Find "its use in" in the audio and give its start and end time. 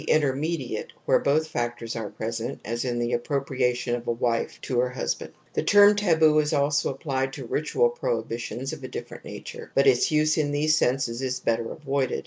9.85-10.51